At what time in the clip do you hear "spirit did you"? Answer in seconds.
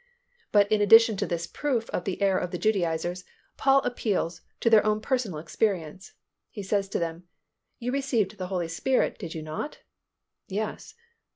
8.67-9.43